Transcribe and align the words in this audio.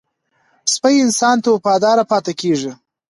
سپي 0.73 0.95
انسان 1.05 1.35
ته 1.43 1.49
وفاداره 1.55 2.03
پاتې 2.11 2.33
کېږي. 2.41 2.71